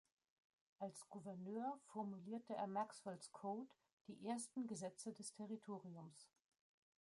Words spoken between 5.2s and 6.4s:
Territoriums.